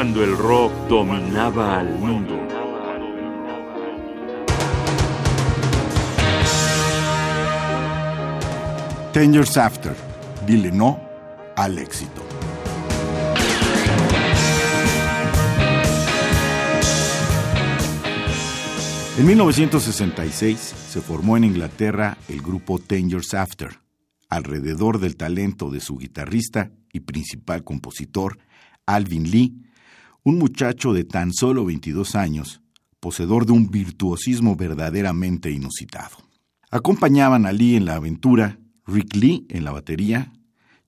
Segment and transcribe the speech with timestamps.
[0.00, 2.34] cuando el rock dominaba al mundo.
[9.12, 9.94] Ten Years After,
[10.46, 10.98] dile no
[11.54, 12.22] al éxito.
[19.18, 23.80] En 1966 se formó en Inglaterra el grupo Ten Years After,
[24.30, 28.38] alrededor del talento de su guitarrista y principal compositor,
[28.86, 29.69] Alvin Lee,
[30.22, 32.60] un muchacho de tan solo 22 años,
[33.00, 36.16] poseedor de un virtuosismo verdaderamente inusitado.
[36.70, 40.32] Acompañaban a Lee en la aventura Rick Lee en la batería,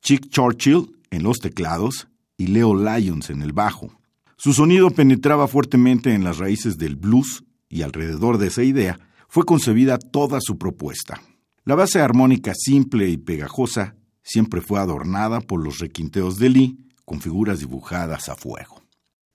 [0.00, 3.92] Chick Churchill en los teclados y Leo Lyons en el bajo.
[4.36, 8.98] Su sonido penetraba fuertemente en las raíces del blues y alrededor de esa idea
[9.28, 11.20] fue concebida toda su propuesta.
[11.64, 17.20] La base armónica simple y pegajosa siempre fue adornada por los requinteos de Lee con
[17.20, 18.77] figuras dibujadas a fuego.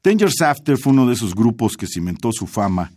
[0.03, 2.91] Danger's After fue uno de esos grupos que cimentó su fama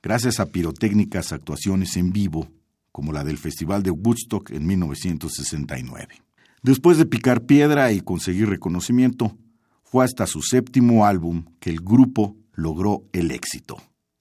[0.00, 2.52] gracias a pirotécnicas actuaciones en vivo,
[2.92, 6.22] como la del Festival de Woodstock en 1969.
[6.62, 9.36] Después de picar piedra y conseguir reconocimiento,
[9.82, 13.78] fue hasta su séptimo álbum que el grupo logró el éxito.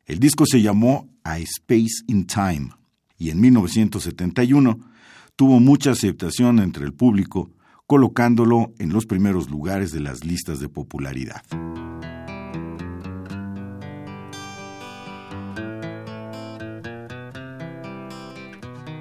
[0.07, 2.71] El disco se llamó A Space in Time
[3.19, 4.79] y en 1971
[5.35, 7.51] tuvo mucha aceptación entre el público,
[7.85, 11.43] colocándolo en los primeros lugares de las listas de popularidad.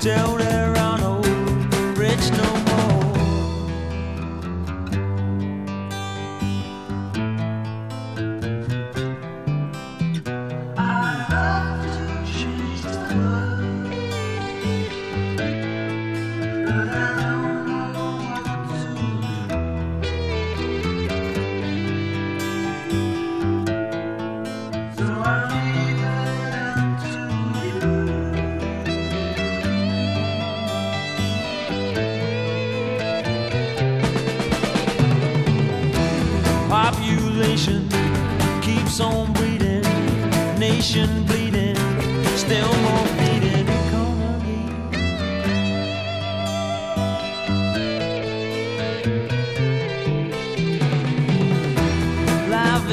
[0.00, 0.49] down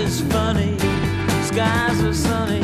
[0.08, 0.78] is funny,
[1.44, 2.62] skies are sunny,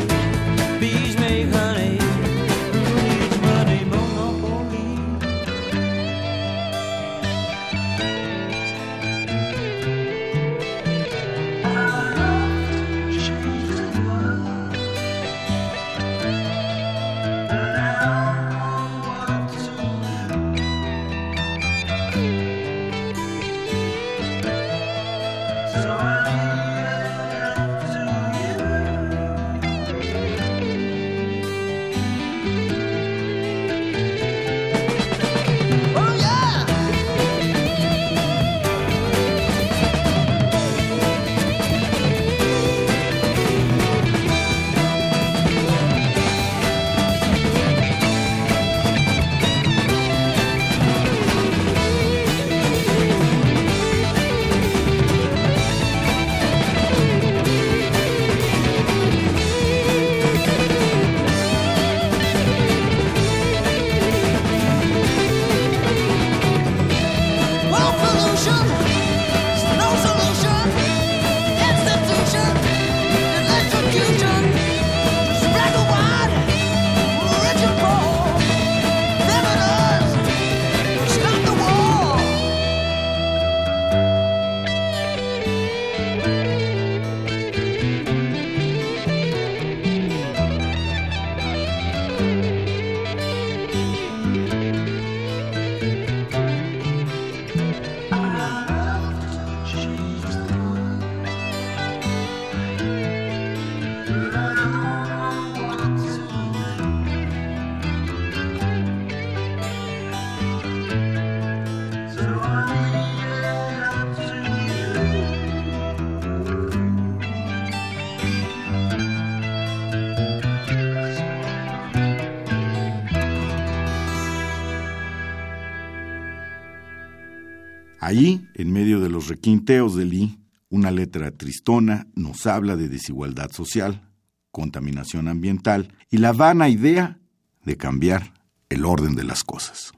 [128.04, 133.50] Allí, en medio de los requinteos de Lee, una letra tristona nos habla de desigualdad
[133.50, 134.10] social,
[134.50, 137.18] contaminación ambiental y la vana idea
[137.64, 138.34] de cambiar
[138.68, 139.92] el orden de las cosas.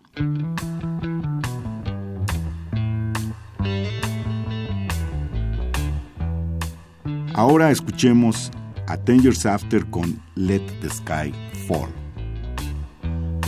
[7.35, 8.53] Ahora escuchemos
[8.87, 11.33] a Ten Years After con Let the Sky
[11.67, 11.91] Fall.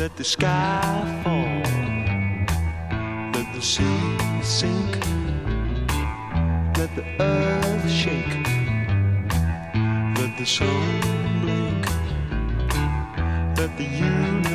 [0.01, 1.48] Let the sky fall.
[3.59, 5.05] The sea sink.
[6.79, 8.47] Let the earth shake.
[10.17, 11.85] Let the sun blink.
[13.59, 14.48] Let the universe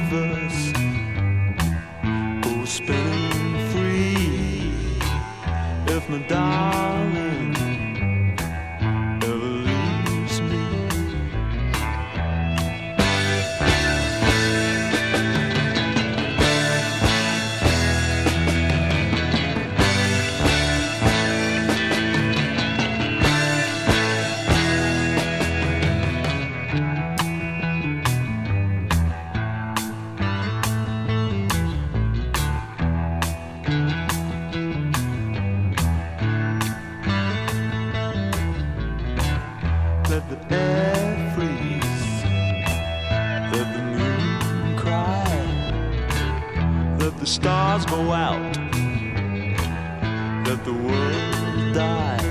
[51.73, 52.21] die.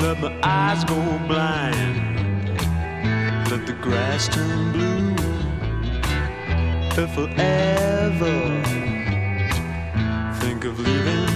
[0.00, 0.96] Let my eyes go
[1.26, 2.58] blind.
[3.50, 5.14] Let the grass turn blue.
[7.02, 8.36] If I ever
[10.40, 11.29] think of leaving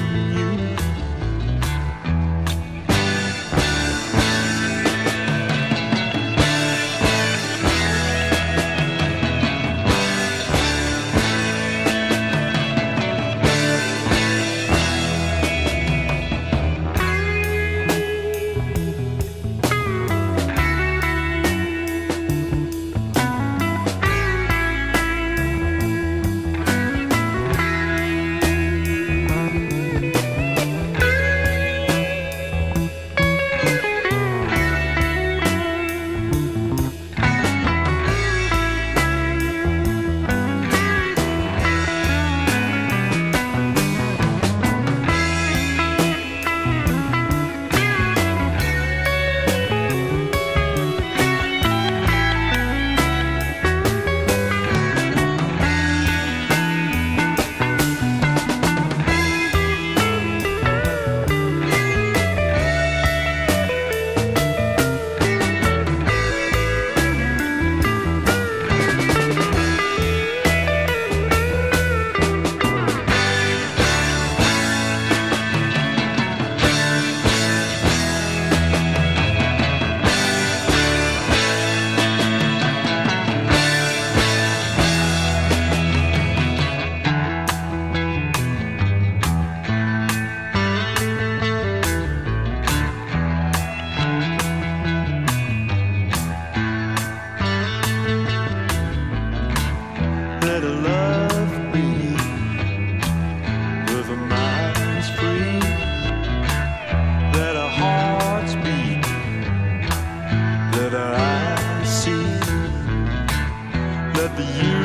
[114.24, 114.83] Let the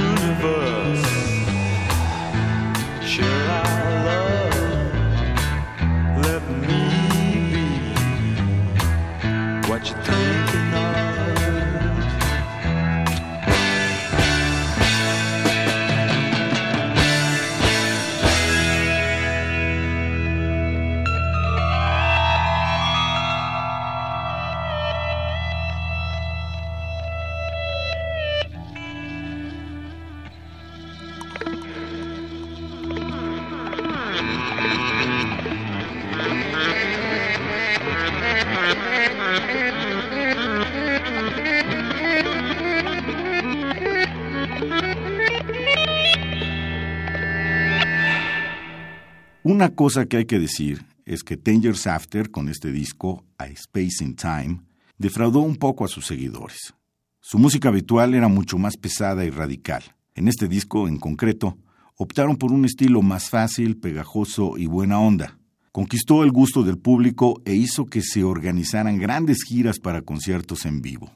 [49.59, 53.47] Una cosa que hay que decir es que Ten Years After, con este disco, A
[53.47, 54.61] Space in Time,
[54.97, 56.73] defraudó un poco a sus seguidores.
[57.19, 59.83] Su música habitual era mucho más pesada y radical.
[60.15, 61.57] En este disco, en concreto,
[61.97, 65.37] optaron por un estilo más fácil, pegajoso y buena onda.
[65.73, 70.81] Conquistó el gusto del público e hizo que se organizaran grandes giras para conciertos en
[70.81, 71.11] vivo.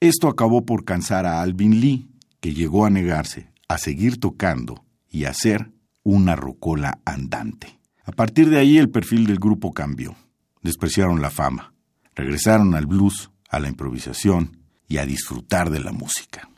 [0.00, 2.08] Esto acabó por cansar a Alvin Lee,
[2.40, 5.70] que llegó a negarse a seguir tocando y a ser
[6.02, 7.83] una rocola andante.
[8.04, 10.14] A partir de ahí el perfil del grupo cambió.
[10.62, 11.72] Despreciaron la fama.
[12.14, 14.58] Regresaron al blues, a la improvisación
[14.88, 16.48] y a disfrutar de la música.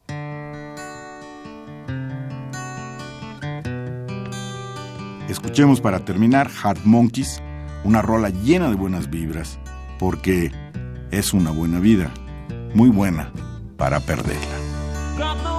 [5.29, 7.43] Escuchemos para terminar Hard Monkeys,
[7.85, 9.59] una rola llena de buenas vibras,
[9.99, 10.53] porque
[11.11, 12.13] es una buena vida,
[12.75, 13.33] muy buena
[13.77, 15.56] para perderla.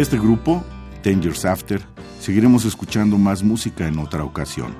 [0.00, 0.64] De este grupo,
[1.02, 1.78] Ten Years After,
[2.18, 4.74] seguiremos escuchando más música en otra ocasión.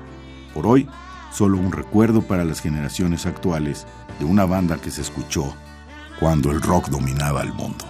[0.51, 0.89] Por hoy,
[1.31, 3.85] solo un recuerdo para las generaciones actuales
[4.17, 5.53] de una banda que se escuchó
[6.19, 7.85] cuando el rock dominaba el mundo.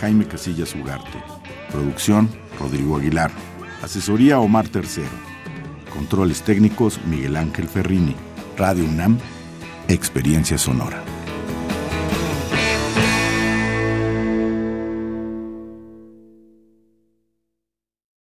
[0.00, 1.22] Jaime Casillas Ugarte.
[1.70, 2.28] Producción,
[2.58, 3.30] Rodrigo Aguilar.
[3.84, 5.35] Asesoría, Omar Tercero.
[5.96, 8.14] Controles técnicos, Miguel Ángel Ferrini.
[8.58, 9.18] Radio UNAM,
[9.88, 11.15] Experiencia Sonora.